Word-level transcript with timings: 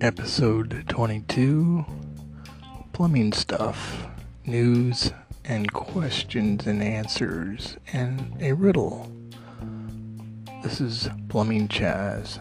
Episode 0.00 0.84
22 0.88 1.84
Plumbing 2.92 3.32
Stuff, 3.32 4.06
News 4.46 5.12
and 5.44 5.72
Questions 5.72 6.66
and 6.68 6.80
Answers, 6.80 7.76
and 7.92 8.36
a 8.40 8.52
riddle. 8.52 9.10
This 10.62 10.80
is 10.80 11.08
Plumbing 11.28 11.66
Chaz. 11.66 12.38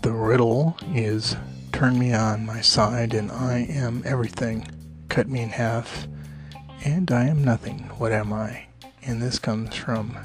The 0.00 0.12
riddle 0.12 0.78
is 0.94 1.36
Turn 1.72 1.98
me 1.98 2.14
on 2.14 2.46
my 2.46 2.62
side, 2.62 3.12
and 3.12 3.30
I 3.30 3.66
am 3.68 4.02
everything. 4.06 4.66
Cut 5.10 5.28
me 5.28 5.42
in 5.42 5.50
half, 5.50 6.08
and 6.86 7.10
I 7.10 7.26
am 7.26 7.44
nothing. 7.44 7.80
What 7.98 8.12
am 8.12 8.32
I? 8.32 8.68
And 9.02 9.20
this 9.20 9.38
comes 9.38 9.74
from 9.74 10.16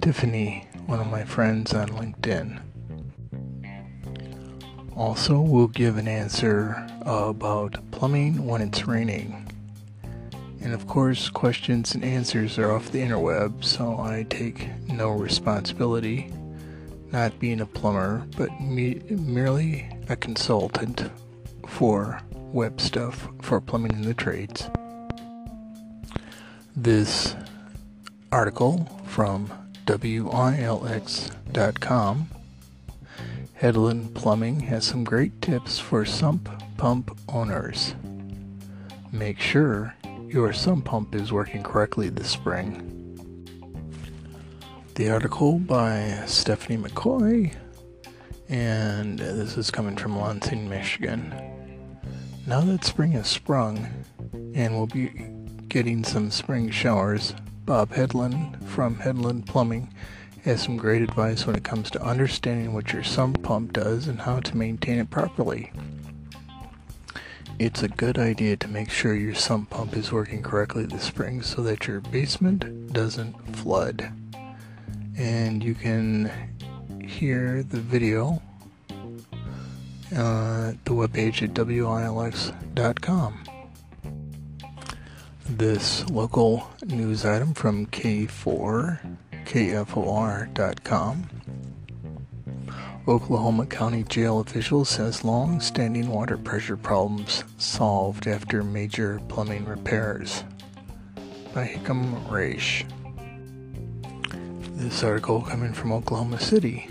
Tiffany, 0.00 0.68
one 0.86 1.00
of 1.00 1.08
my 1.08 1.24
friends 1.24 1.74
on 1.74 1.88
LinkedIn. 1.88 2.60
Also, 4.96 5.40
we'll 5.40 5.68
give 5.68 5.96
an 5.96 6.08
answer 6.08 6.86
about 7.02 7.78
plumbing 7.90 8.44
when 8.44 8.60
it's 8.60 8.86
raining. 8.86 9.46
And 10.62 10.74
of 10.74 10.86
course, 10.86 11.30
questions 11.30 11.94
and 11.94 12.04
answers 12.04 12.58
are 12.58 12.72
off 12.72 12.90
the 12.90 13.00
interweb, 13.00 13.64
so 13.64 13.98
I 13.98 14.26
take 14.28 14.68
no 14.88 15.10
responsibility, 15.10 16.30
not 17.12 17.38
being 17.38 17.60
a 17.60 17.66
plumber, 17.66 18.26
but 18.36 18.60
me- 18.60 19.00
merely 19.08 19.88
a 20.08 20.16
consultant 20.16 21.10
for 21.66 22.20
web 22.52 22.80
stuff 22.80 23.28
for 23.40 23.60
plumbing 23.60 23.92
in 23.92 24.02
the 24.02 24.12
trades. 24.12 24.68
This 26.76 27.34
article 28.32 28.86
from 29.06 29.50
WILX.com 29.86 30.28
Headland 33.60 34.14
Plumbing 34.14 34.60
has 34.60 34.86
some 34.86 35.04
great 35.04 35.42
tips 35.42 35.78
for 35.78 36.06
sump 36.06 36.48
pump 36.78 37.14
owners. 37.28 37.94
Make 39.12 39.38
sure 39.38 39.94
your 40.26 40.54
sump 40.54 40.86
pump 40.86 41.14
is 41.14 41.30
working 41.30 41.62
correctly 41.62 42.08
this 42.08 42.30
spring. 42.30 42.86
The 44.94 45.10
article 45.10 45.58
by 45.58 46.22
Stephanie 46.24 46.78
McCoy, 46.78 47.54
and 48.48 49.18
this 49.18 49.58
is 49.58 49.70
coming 49.70 49.94
from 49.98 50.18
Lansing, 50.18 50.66
Michigan. 50.66 51.34
Now 52.46 52.62
that 52.62 52.86
spring 52.86 53.12
has 53.12 53.28
sprung, 53.28 53.86
and 54.54 54.74
we'll 54.74 54.86
be 54.86 55.10
getting 55.68 56.02
some 56.02 56.30
spring 56.30 56.70
showers, 56.70 57.34
Bob 57.66 57.92
Headland 57.92 58.66
from 58.70 58.96
Headland 58.96 59.44
Plumbing 59.46 59.92
has 60.44 60.62
some 60.62 60.76
great 60.76 61.02
advice 61.02 61.46
when 61.46 61.56
it 61.56 61.64
comes 61.64 61.90
to 61.90 62.02
understanding 62.02 62.72
what 62.72 62.92
your 62.92 63.02
sump 63.02 63.42
pump 63.42 63.72
does 63.72 64.08
and 64.08 64.20
how 64.20 64.40
to 64.40 64.56
maintain 64.56 64.98
it 64.98 65.10
properly. 65.10 65.72
It's 67.58 67.82
a 67.82 67.88
good 67.88 68.18
idea 68.18 68.56
to 68.56 68.68
make 68.68 68.90
sure 68.90 69.14
your 69.14 69.34
sump 69.34 69.70
pump 69.70 69.96
is 69.96 70.10
working 70.10 70.42
correctly 70.42 70.86
this 70.86 71.02
spring 71.04 71.42
so 71.42 71.62
that 71.62 71.86
your 71.86 72.00
basement 72.00 72.92
doesn't 72.92 73.34
flood. 73.56 74.12
And 75.18 75.62
you 75.62 75.74
can 75.74 76.30
hear 77.06 77.62
the 77.62 77.80
video 77.80 78.40
uh, 80.16 80.72
the 80.84 80.90
webpage 80.90 81.42
at 81.42 81.54
wilx.com. 82.14 83.44
This 85.48 86.08
local 86.10 86.70
news 86.84 87.24
item 87.24 87.54
from 87.54 87.86
K4 87.86 89.16
KFOR.com. 89.50 91.28
Oklahoma 93.08 93.66
County 93.66 94.04
Jail 94.04 94.38
officials 94.38 94.88
says 94.88 95.24
long-standing 95.24 96.06
water 96.06 96.38
pressure 96.38 96.76
problems 96.76 97.42
solved 97.58 98.28
after 98.28 98.62
major 98.62 99.20
plumbing 99.26 99.64
repairs. 99.64 100.44
By 101.52 101.66
Hickam 101.66 102.30
Raish. 102.30 102.84
This 104.76 105.02
article 105.02 105.42
coming 105.42 105.72
from 105.72 105.94
Oklahoma 105.94 106.38
City. 106.38 106.88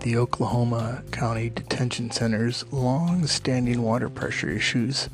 The 0.00 0.16
Oklahoma 0.16 1.02
County 1.10 1.50
Detention 1.50 2.10
Center's 2.10 2.64
long-standing 2.72 3.82
water 3.82 4.08
pressure 4.08 4.48
issues 4.48 5.10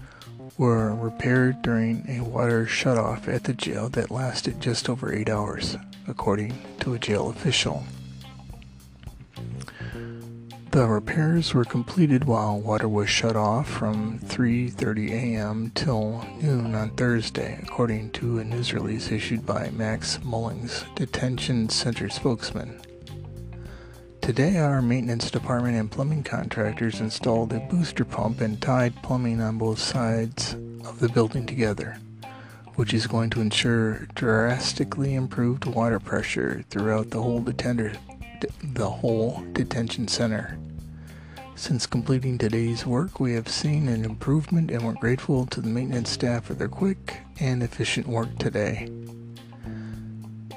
were 0.57 0.95
repaired 0.95 1.63
during 1.63 2.09
a 2.09 2.23
water 2.23 2.65
shutoff 2.65 3.27
at 3.27 3.43
the 3.43 3.55
jail 3.55 3.89
that 3.89 4.13
lasted 4.13 4.61
just 4.61 4.89
over 4.89 5.13
eight 5.13 5.29
hours 5.29 5.77
according 6.07 6.53
to 6.81 6.95
a 6.95 6.99
jail 6.99 7.29
official. 7.31 7.85
The 10.71 10.89
repairs 10.89 11.55
were 11.55 11.65
completed 11.65 12.25
while 12.25 12.59
water 12.59 12.89
was 12.89 13.09
shut 13.09 13.37
off 13.37 13.69
from 13.69 14.19
3:30 14.19 15.13
a.m. 15.13 15.71
till 15.73 16.27
noon 16.43 16.75
on 16.75 16.91
Thursday, 16.97 17.61
according 17.63 18.11
to 18.11 18.41
a 18.41 18.45
news 18.45 18.75
release 18.75 19.13
issued 19.13 19.47
by 19.47 19.71
Max 19.71 20.19
Mullings, 20.25 20.85
detention 20.97 21.69
center 21.69 22.09
spokesman. 22.09 22.81
Today, 24.21 24.57
our 24.57 24.83
maintenance 24.83 25.31
department 25.31 25.77
and 25.77 25.91
plumbing 25.91 26.25
contractors 26.25 26.99
installed 26.99 27.53
a 27.53 27.61
booster 27.61 28.05
pump 28.05 28.41
and 28.41 28.61
tied 28.61 29.01
plumbing 29.01 29.41
on 29.41 29.59
both 29.59 29.79
sides 29.79 30.55
of 30.85 30.99
the 30.99 31.09
building 31.09 31.47
together 31.47 31.99
which 32.77 32.93
is 32.93 33.07
going 33.07 33.31
to 33.31 33.41
ensure 33.41 34.07
drastically 34.15 35.15
improved 35.15 35.65
water 35.65 36.01
pressure 36.01 36.65
throughout 36.71 37.11
the 37.11 37.23
whole 37.23 37.41
detender, 37.41 37.97
the 38.63 38.89
whole 38.89 39.45
detention 39.53 40.09
center. 40.09 40.59
Since 41.57 41.87
completing 41.87 42.37
today's 42.37 42.85
work, 42.85 43.21
we 43.21 43.35
have 43.35 43.49
seen 43.49 43.87
an 43.89 44.05
improvement 44.05 44.73
and 44.73 44.85
we're 44.85 44.95
grateful 44.95 45.47
to 45.47 45.61
the 45.61 45.69
maintenance 45.69 46.11
staff 46.11 46.45
for 46.45 46.55
their 46.55 46.69
quick 46.69 47.19
and 47.39 47.63
efficient 47.63 48.09
work 48.09 48.37
today. 48.39 48.91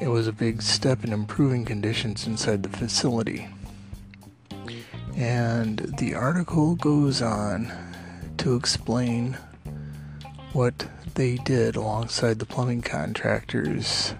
It 0.01 0.07
was 0.07 0.27
a 0.27 0.33
big 0.33 0.61
step 0.61 1.03
in 1.03 1.13
improving 1.13 1.65
conditions 1.65 2.25
inside 2.25 2.63
the 2.63 2.69
facility. 2.69 3.47
And 5.15 5.95
the 5.97 6.15
article 6.15 6.75
goes 6.75 7.21
on 7.21 7.71
to 8.37 8.55
explain 8.55 9.37
what 10.53 10.87
they 11.15 11.35
did 11.37 11.75
alongside 11.75 12.39
the 12.39 12.45
plumbing 12.45 12.81
contractors. 12.81 14.13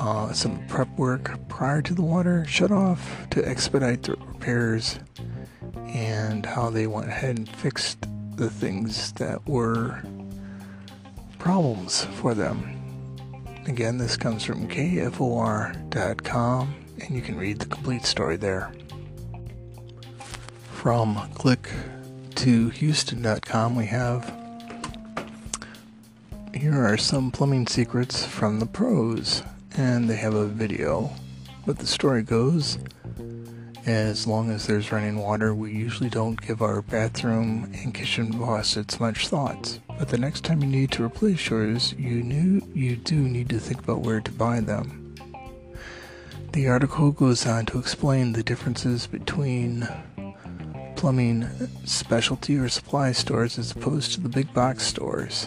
Uh, 0.00 0.32
some 0.32 0.66
prep 0.66 0.88
work 0.98 1.38
prior 1.48 1.80
to 1.80 1.94
the 1.94 2.02
water 2.02 2.44
shut 2.46 2.72
off 2.72 3.28
to 3.30 3.46
expedite 3.46 4.02
the 4.02 4.12
repairs, 4.12 4.98
and 5.88 6.44
how 6.44 6.68
they 6.68 6.86
went 6.86 7.08
ahead 7.08 7.38
and 7.38 7.48
fixed 7.48 8.06
the 8.36 8.50
things 8.50 9.12
that 9.12 9.46
were 9.46 10.02
problems 11.38 12.04
for 12.16 12.34
them. 12.34 12.80
Again, 13.66 13.98
this 13.98 14.16
comes 14.16 14.44
from 14.44 14.68
KFOR.com, 14.68 15.94
and 17.00 17.14
you 17.14 17.22
can 17.22 17.36
read 17.36 17.60
the 17.60 17.66
complete 17.66 18.04
story 18.04 18.36
there. 18.36 18.72
From 20.72 21.30
click 21.34 21.70
to 22.34 22.68
Houston.com, 22.70 23.76
we 23.76 23.86
have 23.86 24.43
here 26.64 26.82
are 26.82 26.96
some 26.96 27.30
plumbing 27.30 27.66
secrets 27.66 28.24
from 28.24 28.58
the 28.58 28.64
pros, 28.64 29.42
and 29.76 30.08
they 30.08 30.16
have 30.16 30.32
a 30.32 30.46
video. 30.46 31.10
But 31.66 31.78
the 31.78 31.86
story 31.86 32.22
goes 32.22 32.78
as 33.84 34.26
long 34.26 34.50
as 34.50 34.66
there's 34.66 34.90
running 34.90 35.18
water, 35.18 35.54
we 35.54 35.74
usually 35.74 36.08
don't 36.08 36.40
give 36.40 36.62
our 36.62 36.80
bathroom 36.80 37.70
and 37.74 37.92
kitchen 37.92 38.32
faucets 38.32 38.98
much 38.98 39.28
thought. 39.28 39.78
But 39.98 40.08
the 40.08 40.16
next 40.16 40.42
time 40.42 40.62
you 40.62 40.66
need 40.66 40.90
to 40.92 41.04
replace 41.04 41.50
yours, 41.50 41.92
you 41.98 42.22
knew 42.22 42.66
you 42.72 42.96
do 42.96 43.16
need 43.16 43.50
to 43.50 43.58
think 43.58 43.80
about 43.80 44.00
where 44.00 44.22
to 44.22 44.32
buy 44.32 44.60
them. 44.60 45.14
The 46.52 46.68
article 46.68 47.10
goes 47.10 47.46
on 47.46 47.66
to 47.66 47.78
explain 47.78 48.32
the 48.32 48.42
differences 48.42 49.06
between 49.06 49.86
plumbing 50.96 51.46
specialty 51.84 52.56
or 52.56 52.70
supply 52.70 53.12
stores 53.12 53.58
as 53.58 53.72
opposed 53.72 54.12
to 54.12 54.22
the 54.22 54.30
big 54.30 54.54
box 54.54 54.84
stores. 54.84 55.46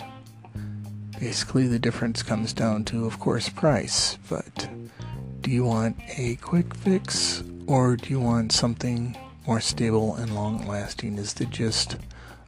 Basically, 1.19 1.67
the 1.67 1.79
difference 1.79 2.23
comes 2.23 2.53
down 2.53 2.85
to, 2.85 3.05
of 3.05 3.19
course, 3.19 3.49
price. 3.49 4.17
But 4.29 4.69
do 5.41 5.51
you 5.51 5.65
want 5.65 5.97
a 6.17 6.35
quick 6.37 6.75
fix 6.75 7.43
or 7.65 7.95
do 7.95 8.09
you 8.09 8.19
want 8.19 8.51
something 8.51 9.17
more 9.45 9.61
stable 9.61 10.15
and 10.15 10.35
long 10.35 10.67
lasting? 10.67 11.17
Is 11.17 11.33
the 11.33 11.45
gist 11.45 11.97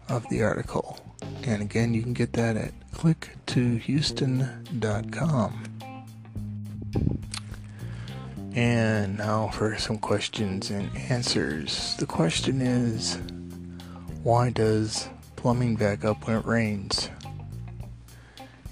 of 0.09 0.27
the 0.29 0.43
article. 0.43 0.99
And 1.43 1.61
again, 1.61 1.93
you 1.93 2.01
can 2.01 2.13
get 2.13 2.33
that 2.33 2.57
at 2.57 2.73
clicktohouston.com. 2.93 5.63
And 8.55 9.15
now 9.17 9.49
for 9.49 9.77
some 9.77 9.99
questions 9.99 10.71
and 10.71 10.89
answers. 10.97 11.95
The 11.97 12.07
question 12.07 12.61
is 12.61 13.19
why 14.23 14.49
does 14.49 15.07
plumbing 15.35 15.75
back 15.75 16.03
up 16.03 16.25
when 16.27 16.37
it 16.37 16.45
rains? 16.45 17.11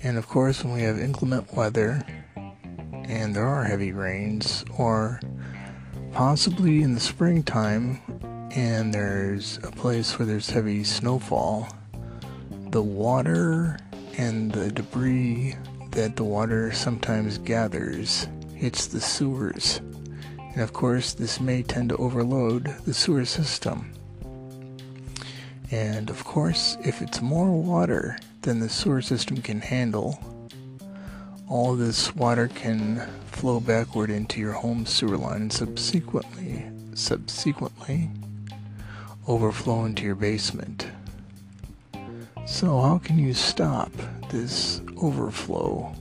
And 0.07 0.18
of 0.18 0.30
course, 0.30 0.63
when 0.63 0.74
we 0.74 0.83
have 0.83 0.98
inclement 0.98 1.54
weather 1.54 2.01
and 3.04 3.36
there 3.36 3.45
are 3.45 3.65
heavy 3.65 3.92
rains, 3.92 4.63
or 4.77 5.19
possibly 6.13 6.81
in 6.81 6.94
the 6.94 7.01
springtime 7.01 8.00
and 8.56 8.94
there's 8.94 9.57
a 9.63 9.71
place 9.71 10.18
where 10.18 10.25
there's 10.25 10.50
heavy 10.50 10.86
snowfall, 10.86 11.68
the 12.69 12.81
water 12.81 13.77
and 14.18 14.50
the 14.50 14.71
debris 14.71 15.57
that 15.92 16.15
the 16.15 16.24
water 16.24 16.71
sometimes 16.71 17.38
gathers 17.39 18.30
hits 18.56 18.88
the 18.88 19.01
sewers. 19.01 19.81
And 20.53 20.62
of 20.62 20.71
course, 20.71 21.15
this 21.15 21.42
may 21.42 21.63
tend 21.63 21.89
to 21.89 21.98
overload 21.98 22.74
the 22.86 22.94
sewer 22.94 23.25
system. 23.25 23.92
And 25.69 26.10
of 26.10 26.24
course, 26.24 26.77
if 26.86 27.01
it's 27.01 27.21
more 27.21 27.51
water 27.51 28.18
than 28.48 28.62
the 28.62 28.70
sewer 28.70 29.02
system 29.02 29.42
can 29.42 29.60
handle, 29.60 30.18
all 31.50 31.76
this 31.76 32.16
water 32.16 32.48
can 32.48 33.06
flow 33.30 33.60
backward 33.60 34.10
into 34.10 34.40
your 34.40 34.54
home 34.54 34.86
sewer 34.86 35.18
line 35.18 35.42
and 35.42 35.52
subsequently 35.52 36.64
subsequently 36.94 38.10
overflow 39.28 39.84
into 39.84 40.06
your 40.06 40.16
basement. 40.16 40.88
So 42.46 42.80
how 42.80 43.00
can 43.00 43.20
you 43.20 43.34
stop 43.34 43.92
this 44.30 44.80
overflow 45.02 45.94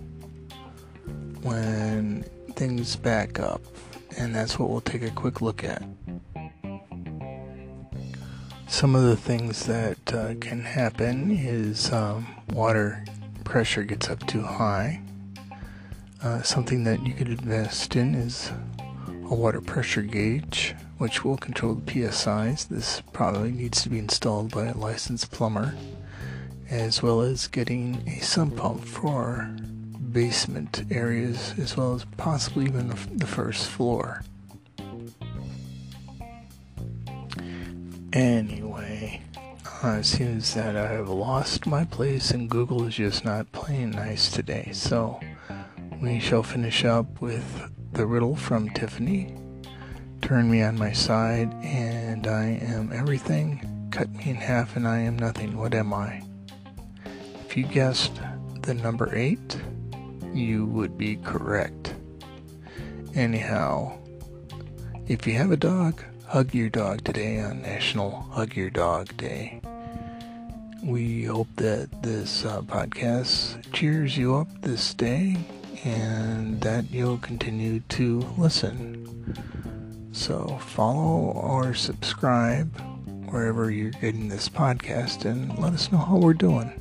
when 1.43 2.23
things 2.55 2.95
back 2.95 3.41
up? 3.41 3.61
And 4.17 4.33
that's 4.33 4.57
what 4.57 4.71
we'll 4.71 4.81
take 4.83 5.03
a 5.03 5.11
quick 5.11 5.43
look 5.43 5.65
at. 5.65 5.83
Some 8.69 8.97
of 8.97 9.05
the 9.05 9.17
things 9.17 9.67
that 9.67 10.13
uh, 10.13 10.35
can 10.41 10.61
happen 10.61 11.31
is 11.31 11.93
um, 11.93 12.27
water 12.53 13.05
pressure 13.45 13.85
gets 13.85 14.11
up 14.11 14.27
too 14.27 14.43
high. 14.43 15.01
Uh, 16.23 16.43
something 16.43 16.83
that 16.85 17.07
you 17.07 17.15
could 17.15 17.29
invest 17.29 17.95
in 17.95 18.15
is 18.17 18.51
a 19.31 19.35
water 19.35 19.61
pressure 19.61 20.03
gauge, 20.03 20.75
which 20.99 21.25
will 21.25 21.37
control 21.37 21.75
the 21.75 21.93
PSIs. 21.93 22.67
This 22.67 23.03
probably 23.13 23.53
needs 23.53 23.83
to 23.83 23.89
be 23.89 24.01
installed 24.01 24.51
by 24.51 24.67
a 24.67 24.77
licensed 24.77 25.31
plumber, 25.31 25.75
as 26.69 27.03
well 27.03 27.21
as 27.21 27.47
getting 27.47 28.03
a 28.09 28.19
sump 28.21 28.57
pump 28.57 28.85
for 28.85 29.49
basement 30.11 30.85
areas, 30.91 31.55
as 31.57 31.77
well 31.77 31.95
as 31.95 32.05
possibly 32.17 32.65
even 32.65 32.89
the 32.89 33.27
first 33.27 33.69
floor. 33.69 34.23
Anyway, 38.17 39.21
uh, 39.85 39.99
it 40.01 40.07
seems 40.07 40.55
that 40.55 40.75
I 40.75 40.91
have 40.91 41.11
lost 41.11 41.67
my 41.67 41.85
place 41.85 42.31
and 42.31 42.49
Google 42.49 42.87
is 42.87 42.95
just 42.95 43.27
not 43.27 43.53
playing 43.53 43.91
nice 43.91 44.31
today. 44.31 44.71
So 44.73 45.21
we 46.01 46.19
shall 46.19 46.43
finish 46.43 46.87
up 46.87 47.21
with 47.21 47.71
the 47.93 48.07
riddle 48.07 48.35
from 48.35 48.71
Tiffany. 48.71 49.37
Turn 50.23 50.51
me 50.51 50.63
on 50.63 50.79
my 50.79 50.93
side, 50.93 51.53
and 51.63 52.27
I 52.27 52.59
am 52.63 52.91
everything. 52.91 53.89
Cut 53.91 54.11
me 54.15 54.31
in 54.31 54.37
half, 54.37 54.77
and 54.77 54.89
I 54.89 55.01
am 55.01 55.19
nothing. 55.19 55.55
What 55.55 55.75
am 55.75 55.93
I? 55.93 56.23
If 57.45 57.55
you 57.55 57.65
guessed 57.65 58.19
the 58.63 58.73
number 58.73 59.15
eight, 59.15 59.61
you 60.33 60.65
would 60.65 60.97
be 60.97 61.17
correct. 61.17 61.95
Anyhow, 63.15 63.99
if 65.07 65.27
you 65.27 65.35
have 65.35 65.51
a 65.51 65.57
dog, 65.59 66.03
hug 66.29 66.53
your 66.55 66.69
dog 66.69 67.05
today 67.05 67.41
on 67.41 67.63
National 67.63 68.23
Hug 68.33 68.57
Your 68.57 68.69
Dog 68.69 69.17
Day. 69.17 69.61
We 70.83 71.25
hope 71.25 71.47
that 71.57 72.03
this 72.03 72.45
uh, 72.45 72.63
podcast 72.63 73.73
cheers 73.73 74.17
you 74.17 74.35
up 74.35 74.49
this 74.61 74.93
day 74.93 75.37
and 75.85 76.61
that 76.63 76.91
you'll 76.91 77.19
continue 77.19 77.81
to 77.91 78.27
listen. 78.37 79.37
So, 80.13 80.59
follow 80.59 81.31
or 81.31 81.75
subscribe 81.75 82.77
wherever 83.31 83.71
you're 83.71 83.91
getting 83.91 84.29
this 84.29 84.49
podcast 84.49 85.25
and 85.27 85.57
let 85.59 85.75
us 85.75 85.93
know 85.93 85.99
how 85.99 86.17
we're 86.17 86.35
doing. 86.35 86.73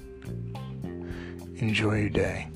Enjoy 1.58 2.00
your 2.00 2.10
day. 2.10 2.48